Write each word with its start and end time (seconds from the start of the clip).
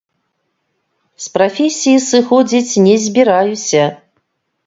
З 1.25 1.33
прафесіі 1.35 1.99
сыходзіць 2.09 2.81
не 2.85 2.95
збіраюся. 3.05 3.83